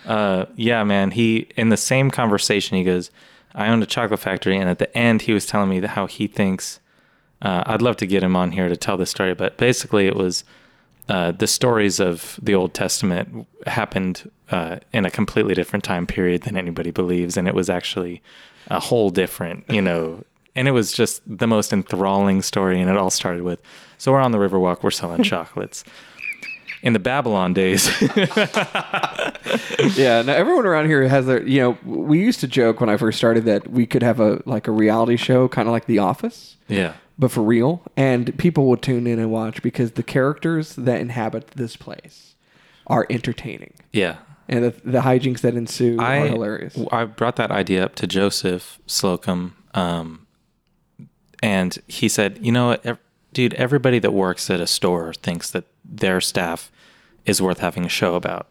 [0.05, 3.11] uh, yeah, man." He in the same conversation, he goes,
[3.53, 6.27] "I owned a chocolate factory," and at the end, he was telling me how he
[6.27, 6.79] thinks.
[7.39, 10.15] Uh, I'd love to get him on here to tell the story, but basically, it
[10.15, 10.43] was
[11.09, 16.43] uh, the stories of the Old Testament happened uh, in a completely different time period
[16.43, 18.21] than anybody believes, and it was actually
[18.67, 20.23] a whole different, you know.
[20.57, 23.59] And it was just the most enthralling story, and it all started with,
[23.99, 25.83] so we're on the Riverwalk, we're selling chocolates.
[26.81, 27.85] In the Babylon days,
[29.95, 30.23] yeah.
[30.23, 31.45] Now everyone around here has their.
[31.45, 34.41] You know, we used to joke when I first started that we could have a
[34.45, 38.67] like a reality show, kind of like The Office, yeah, but for real, and people
[38.67, 42.35] will tune in and watch because the characters that inhabit this place
[42.85, 44.17] are entertaining, yeah.
[44.47, 46.77] and the, the hijinks that ensue I are hilarious.
[46.91, 50.27] I brought that idea up to Joseph Slocum, um,
[51.41, 52.99] and he said, "You know what, ev-
[53.33, 53.55] dude?
[53.55, 56.71] Everybody that works at a store thinks that their staff
[57.25, 58.47] is worth having a show about."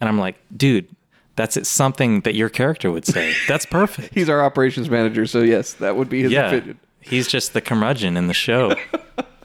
[0.00, 0.94] And I'm like, "Dude,
[1.36, 3.34] that's it, something that your character would say.
[3.48, 6.78] That's perfect." He's our operations manager, so yes, that would be his yeah, opinion.
[7.02, 8.74] He's just the curmudgeon in the show.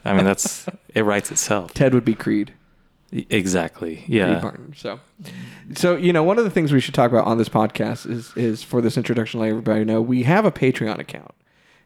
[0.04, 1.74] I mean, that's it writes itself.
[1.74, 2.54] Ted would be Creed.
[3.10, 3.96] Exactly.
[3.96, 4.52] Creed Yeah.
[4.76, 5.00] So,
[5.74, 8.32] so you know, one of the things we should talk about on this podcast is
[8.36, 11.34] is for this introduction, let everybody know we have a Patreon account,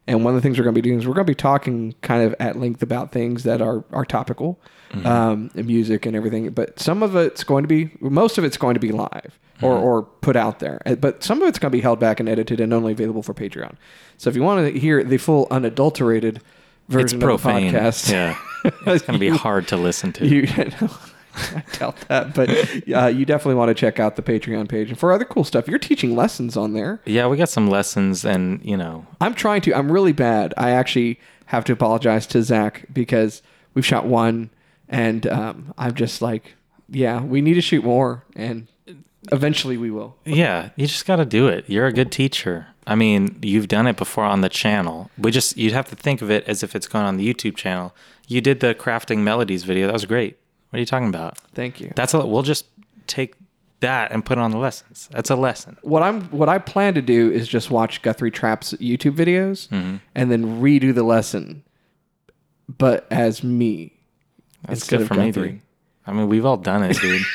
[0.06, 1.34] and one of the things we're going to be doing is we're going to be
[1.36, 4.60] talking kind of at length about things that are are topical,
[5.04, 6.50] um, and music and everything.
[6.50, 9.76] But some of it's going to be, most of it's going to be live or
[9.76, 10.80] or put out there.
[10.86, 13.22] Uh, But some of it's going to be held back and edited and only available
[13.22, 13.74] for Patreon.
[14.16, 16.44] So if you want to hear the full unadulterated It's
[16.88, 17.66] version profane.
[17.66, 18.36] of the podcast, Yeah.
[18.86, 20.26] It's going to be hard to listen to.
[20.26, 20.46] you
[21.34, 22.50] I doubt that, but
[22.94, 25.66] uh, you definitely want to check out the Patreon page and for other cool stuff.
[25.66, 27.00] You're teaching lessons on there.
[27.06, 29.74] yeah, we got some lessons and, you know, I'm trying to.
[29.74, 30.52] I'm really bad.
[30.58, 33.40] I actually have to apologize to Zach because
[33.74, 34.50] we've shot one,
[34.90, 36.54] and um, I'm just like,
[36.90, 38.68] yeah, we need to shoot more, and
[39.30, 40.16] eventually we will.
[40.24, 41.64] Yeah, you just got to do it.
[41.68, 42.66] You're a good teacher.
[42.86, 45.10] I mean, you've done it before on the channel.
[45.16, 47.56] We just you'd have to think of it as if it's going on the YouTube
[47.56, 47.94] channel.
[48.26, 49.86] You did the crafting melodies video.
[49.86, 50.38] That was great.
[50.70, 51.38] What are you talking about?
[51.54, 51.92] Thank you.
[51.94, 52.66] That's a we'll just
[53.06, 53.34] take
[53.80, 55.08] that and put it on the lessons.
[55.12, 55.76] That's a lesson.
[55.82, 59.96] what I'm what I plan to do is just watch Guthrie Trapp's YouTube videos Mm-hmm.
[60.14, 61.62] and then redo the lesson,
[62.68, 63.92] but as me.
[64.66, 65.48] That's good for me, Guthrie.
[65.52, 65.60] dude.
[66.06, 67.22] I mean, we've all done it, dude.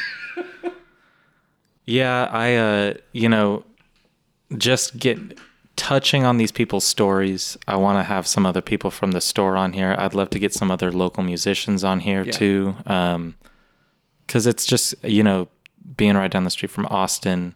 [1.88, 3.64] yeah, I uh, you know,
[4.58, 5.18] just get
[5.76, 7.58] touching on these people's stories.
[7.68, 9.96] I want to have some other people from the store on here.
[9.98, 12.32] I'd love to get some other local musicians on here Yeah.
[12.32, 12.76] too.
[12.86, 13.36] Um,
[14.28, 15.48] cuz it's just, you know,
[15.96, 17.54] being right down the street from Austin,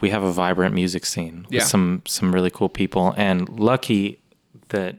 [0.00, 1.64] we have a vibrant music scene with Yeah.
[1.64, 4.20] some some really cool people and lucky
[4.68, 4.96] that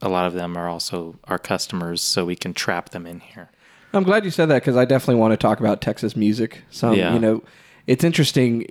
[0.00, 3.50] a lot of them are also our customers so we can trap them in here.
[3.92, 6.62] I'm glad you said that because I definitely want to talk about Texas music.
[6.70, 7.14] Some, Yeah.
[7.14, 7.42] you know,
[7.86, 8.66] it's interesting.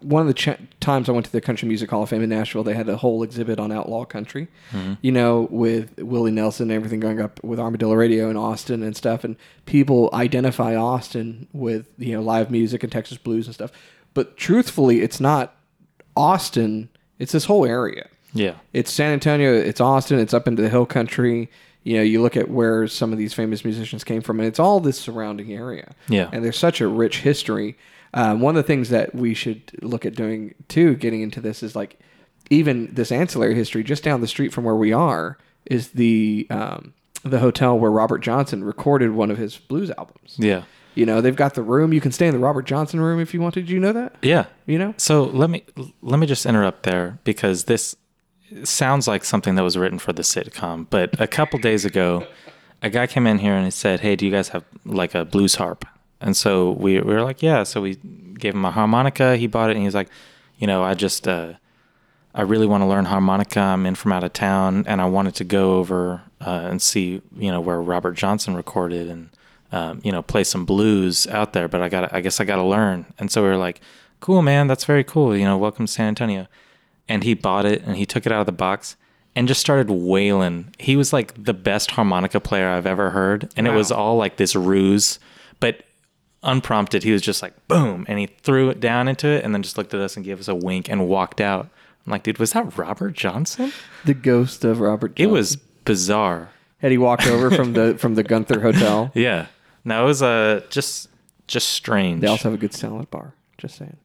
[0.00, 2.28] One of the ch- times I went to the Country Music Hall of Fame in
[2.28, 4.48] Nashville, they had a whole exhibit on outlaw country.
[4.72, 4.94] Mm-hmm.
[5.00, 8.96] You know, with Willie Nelson and everything going up with Armadillo Radio in Austin and
[8.96, 13.72] stuff, and people identify Austin with you know live music and Texas blues and stuff.
[14.12, 15.54] But truthfully, it's not
[16.16, 16.90] Austin.
[17.18, 18.54] It's this whole area Yeah.
[18.72, 21.50] it's San Antonio, it's Austin, it's up into the hill country.
[21.82, 24.58] You know, you look at where some of these famous musicians came from, and it's
[24.58, 25.94] all this surrounding area.
[26.08, 26.28] Yeah.
[26.32, 27.78] And there's such a rich history.
[28.12, 31.62] Um, one of the things that we should look at doing too, getting into this,
[31.62, 31.98] is like
[32.50, 36.92] even this ancillary history just down the street from where we are is the um,
[37.22, 40.36] the hotel where Robert Johnson recorded one of his blues albums.
[40.38, 40.64] Yeah.
[40.94, 41.92] You know, they've got the room.
[41.92, 43.66] You can stay in the Robert Johnson room if you wanted.
[43.66, 44.16] Did you know that?
[44.22, 44.46] Yeah.
[44.66, 44.94] You know?
[44.96, 45.64] So let me
[46.02, 47.94] let me just interrupt there because this
[48.64, 50.86] sounds like something that was written for the sitcom.
[50.88, 52.26] But a couple days ago,
[52.82, 55.24] a guy came in here and he said, "Hey, do you guys have like a
[55.24, 55.84] blues harp?"
[56.20, 57.96] And so we, we were like, "Yeah." So we
[58.38, 59.36] gave him a harmonica.
[59.36, 60.08] He bought it, and he was like,
[60.58, 61.54] "You know, I just uh,
[62.34, 63.60] I really want to learn harmonica.
[63.60, 67.22] I'm in from out of town, and I wanted to go over uh, and see
[67.36, 69.30] you know where Robert Johnson recorded and."
[69.72, 72.56] Um, you know, play some blues out there, but I got, I guess I got
[72.56, 73.06] to learn.
[73.20, 73.80] And so we were like,
[74.18, 76.48] "Cool, man, that's very cool." You know, welcome to San Antonio
[77.10, 78.96] and he bought it and he took it out of the box
[79.34, 80.72] and just started wailing.
[80.78, 84.36] He was like the best harmonica player I've ever heard, and it was all like
[84.36, 85.18] this ruse,
[85.58, 85.82] but
[86.42, 89.62] unprompted, he was just like boom, and he threw it down into it, and then
[89.62, 91.68] just looked at us and gave us a wink and walked out.
[92.06, 93.72] I'm like, dude, was that Robert Johnson?
[94.04, 95.12] The ghost of Robert.
[95.16, 96.50] It was bizarre.
[96.78, 99.10] Had he walked over from the from the Gunther Hotel?
[99.14, 99.46] Yeah,
[99.84, 101.08] no, it was uh, just
[101.46, 102.20] just strange.
[102.20, 103.34] They also have a good salad bar.
[103.58, 103.96] Just saying.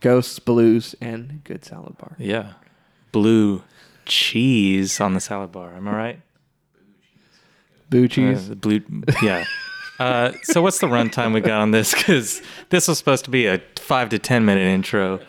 [0.00, 2.16] Ghosts, Blues, and good salad bar.
[2.18, 2.52] yeah,
[3.12, 3.62] blue
[4.06, 5.74] cheese on the salad bar.
[5.74, 6.20] Am I right?
[7.92, 8.48] Uh, cheese.
[8.48, 8.80] the blue,
[9.22, 9.44] yeah.
[10.00, 11.94] Uh, so what's the runtime we got on this?
[11.94, 15.20] Because this was supposed to be a five to ten minute intro.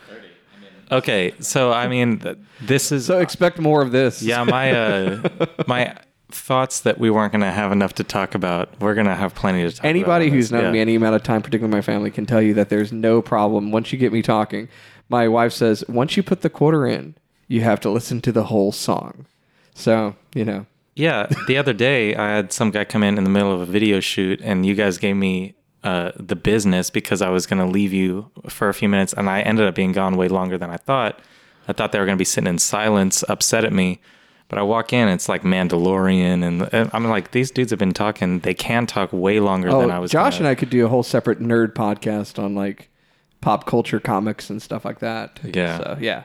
[0.90, 2.20] Okay, so I mean,
[2.60, 4.22] this is so expect more of this.
[4.22, 4.42] yeah.
[4.42, 5.28] My uh,
[5.68, 5.96] my
[6.30, 8.68] thoughts that we weren't going to have enough to talk about.
[8.80, 9.80] We're going to have plenty to talk.
[9.80, 10.70] about Anybody who's known yeah.
[10.72, 13.70] me any amount of time, particularly my family, can tell you that there's no problem.
[13.70, 14.68] Once you get me talking,
[15.08, 17.14] my wife says, once you put the quarter in,
[17.46, 19.26] you have to listen to the whole song.
[19.74, 23.30] So, you know, Yeah, the other day I had some guy come in in the
[23.30, 27.28] middle of a video shoot, and you guys gave me uh, the business because I
[27.28, 30.16] was going to leave you for a few minutes, and I ended up being gone
[30.16, 31.20] way longer than I thought.
[31.68, 34.00] I thought they were going to be sitting in silence, upset at me.
[34.48, 37.92] But I walk in, it's like Mandalorian, and, and I'm like, these dudes have been
[37.92, 38.40] talking.
[38.40, 40.12] They can talk way longer oh, than I oh, was.
[40.12, 42.88] Josh gonna- and I could do a whole separate nerd podcast on like
[43.40, 45.40] pop culture comics and stuff like that.
[45.42, 45.78] Yeah.
[45.78, 46.22] So, yeah.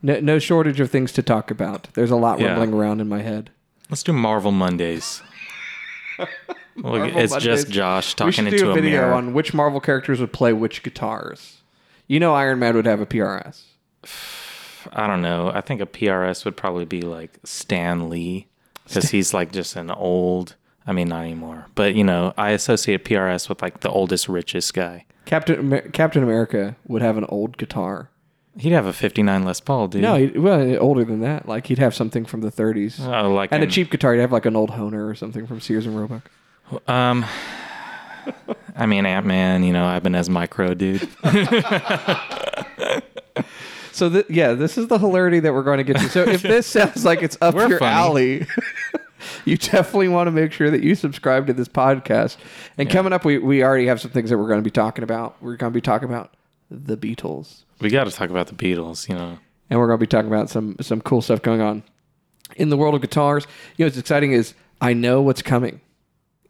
[0.00, 1.88] No, no shortage of things to talk about.
[1.94, 2.48] There's a lot Yeah.
[2.48, 3.50] rumbling around in my head.
[3.90, 5.22] Let's do Marvel Mondays.
[6.74, 7.44] Marvel it's Mondays.
[7.44, 9.12] just Josh we talking should into do a a, video mirror.
[9.12, 11.58] on which Marvel characters would play which guitars.
[12.08, 13.62] You know, Iron Man would have a PRS.
[14.92, 15.50] I don't know.
[15.52, 18.46] I think a PRS would probably be like Stan Lee
[18.86, 20.56] because he's like just an old.
[20.86, 24.74] I mean, not anymore, but you know, I associate PRS with like the oldest, richest
[24.74, 25.04] guy.
[25.26, 28.10] Captain Amer- Captain America would have an old guitar.
[28.58, 30.02] He'd have a '59 Les Paul, dude.
[30.02, 31.46] No, he, well, older than that.
[31.48, 33.00] Like he'd have something from the 30s.
[33.00, 35.46] Oh, like and a an- cheap guitar, he'd have like an old Hohner or something
[35.46, 36.28] from Sears and Roebuck.
[36.88, 37.24] Um,
[38.76, 39.62] I mean, Ant Man.
[39.62, 41.08] You know, Ibanez Mikro, dude.
[43.92, 46.08] So th- yeah, this is the hilarity that we're going to get to.
[46.08, 47.92] So if this sounds like it's up We're your funny.
[47.94, 48.46] alley,
[49.44, 52.36] you definitely want to make sure that you subscribe to this podcast.
[52.78, 55.04] And coming up, we we already have some things that we're going to be talking
[55.04, 55.36] about.
[55.42, 56.34] We're going to be talking about
[56.70, 59.06] the Beatles, we got to talk about the Beatles.
[59.08, 61.82] You know, and we're going to be talking about some some cool stuff going on
[62.56, 63.46] in the world of guitars.
[63.76, 65.80] You know, what's exciting is I know what's coming.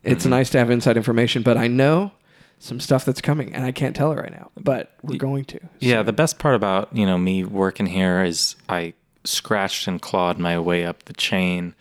[0.04, 0.30] It's Mm-hmm.
[0.30, 2.12] nice to have inside information, but I know
[2.62, 4.50] some stuff that's coming, and I can't tell it right now.
[4.56, 5.58] But we're going to.
[5.80, 8.94] Yeah, the best part about, you know, me working here is I
[9.24, 11.74] scratched and clawed my way up the chain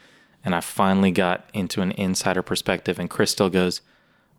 [0.44, 3.82] and I finally got into an insider perspective and Chris still goes,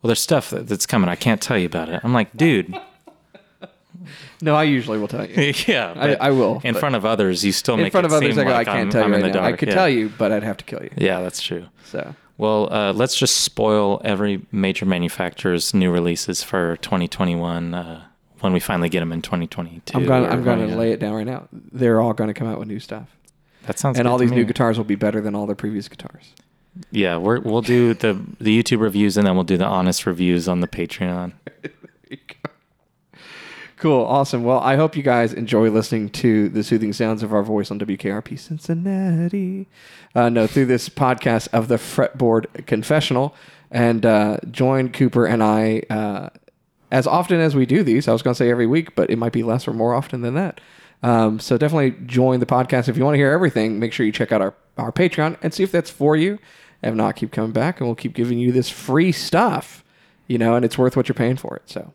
[0.03, 1.09] "Well, there's stuff that's coming.
[1.09, 2.77] I can't tell you about it." I'm like, "Dude,
[4.41, 5.53] No, I usually will tell you.
[5.69, 6.61] yeah, I, I will.
[6.65, 8.67] in front of others, you still in make front of others, seem I go, like
[8.69, 9.47] I can't I'm, tell you in right the now.
[9.47, 9.75] I could Yeah.
[9.75, 10.91] tell you, but I'd have to kill you.
[10.97, 11.67] Yeah, that's true.
[11.85, 18.05] So Well, uh, let's just spoil every major manufacturer's new releases for 2021 uh,
[18.41, 19.97] when we finally get them in 2022.
[19.97, 20.27] I'm going.
[20.27, 21.49] I'm going to lay it down right now.
[21.53, 23.09] They're all going to come out with new stuff,
[23.67, 26.33] That sounds and all these new guitars will be better than all their previous guitars.
[26.91, 30.49] Yeah, we're, we'll do the the YouTube reviews and then we'll do the honest reviews
[30.49, 31.33] on the Patreon.
[33.83, 34.45] Cool, awesome.
[34.45, 37.81] Well, I hope you guys enjoy listening to the soothing sounds of our voice on
[37.81, 39.67] WKRP Cincinnati.
[40.15, 43.35] Uh, no, through this podcast of the Fretboard Confessional,
[43.73, 46.29] and uh, join Cooper and I uh,
[46.93, 48.07] as often as we do these.
[48.07, 50.21] I was going to say every week, but it might be less or more often
[50.21, 50.61] than that.
[51.03, 53.81] Um, so definitely join the podcast if you want to hear everything.
[53.81, 56.39] Make sure you check out our our Patreon and see if that's for you.
[56.85, 59.83] If not, keep coming back, and we'll keep giving you this free stuff.
[60.29, 61.63] You know, and it's worth what you're paying for it.
[61.69, 61.93] So,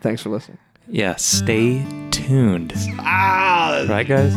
[0.00, 0.56] thanks for listening.
[0.92, 2.72] Yeah, stay tuned.
[2.98, 4.34] Ah, Right, guys?